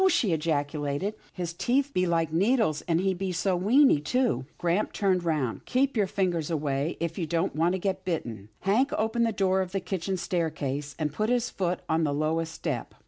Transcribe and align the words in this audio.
she 0.09 0.31
ejaculated, 0.33 1.13
"his 1.31 1.53
teeth 1.53 1.93
be 1.93 2.07
like 2.07 2.33
needles, 2.33 2.81
and 2.87 3.01
he 3.01 3.31
so 3.31 3.55
weeny 3.55 3.99
too." 3.99 4.47
Grampa 4.57 4.91
turned 4.93 5.23
round." 5.23 5.63
Keep 5.67 5.95
your 5.95 6.07
fingers 6.07 6.49
away, 6.49 6.97
if 6.99 7.19
you 7.19 7.27
don't 7.27 7.55
want 7.55 7.73
to 7.73 7.77
get 7.77 8.03
bitten." 8.03 8.49
Hank 8.61 8.89
opened 8.97 9.27
the 9.27 9.31
door 9.31 9.61
of 9.61 9.73
the 9.73 9.79
kitchen 9.79 10.17
staircase, 10.17 10.95
and 10.97 11.13
put 11.13 11.29
his 11.29 11.51
foot 11.51 11.81
on 11.87 12.03
the 12.03 12.15
lowest 12.15 12.51
step. 12.51 12.95